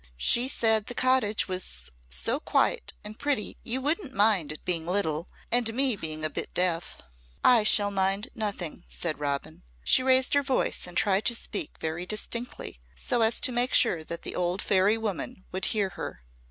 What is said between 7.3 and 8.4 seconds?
"I shall mind